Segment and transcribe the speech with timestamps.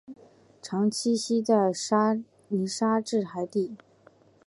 [0.63, 1.71] 常栖息在
[2.47, 3.75] 泥沙质海底。